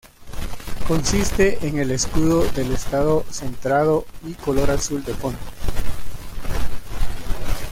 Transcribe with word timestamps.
Consiste 0.87 1.67
en 1.67 1.77
el 1.77 1.91
escudo 1.91 2.43
del 2.53 2.71
estado 2.71 3.23
centrado 3.29 4.03
y 4.25 4.33
color 4.33 4.71
azul 4.71 5.03
de 5.03 5.13
fondo. 5.13 5.37